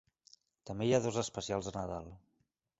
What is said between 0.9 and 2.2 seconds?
ha dos especials de Nadal.